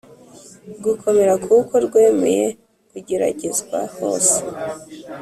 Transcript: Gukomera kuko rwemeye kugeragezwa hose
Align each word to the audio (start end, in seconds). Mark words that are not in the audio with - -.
Gukomera 0.83 1.33
kuko 1.45 1.73
rwemeye 1.85 2.45
kugeragezwa 2.89 3.79
hose 3.95 4.37